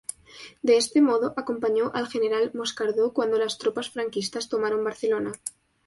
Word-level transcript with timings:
De 0.63 0.77
este 0.77 0.99
modo, 0.99 1.35
acompañó 1.37 1.91
al 1.93 2.07
General 2.07 2.49
Moscardó 2.55 3.13
cuando 3.13 3.37
las 3.37 3.59
tropas 3.59 3.91
franquistas 3.91 4.49
tomaron 4.49 4.83
Barcelona. 4.83 5.33